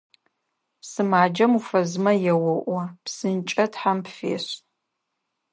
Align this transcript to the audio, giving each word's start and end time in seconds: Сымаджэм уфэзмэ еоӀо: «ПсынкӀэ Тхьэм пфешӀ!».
Сымаджэм 0.89 1.51
уфэзмэ 1.59 2.13
еоӀо: 2.33 2.81
«ПсынкӀэ 3.03 3.65
Тхьэм 3.71 3.99
пфешӀ!». 4.05 4.53